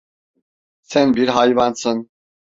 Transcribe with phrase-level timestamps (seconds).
[0.83, 2.09] Sen bir hayvansın.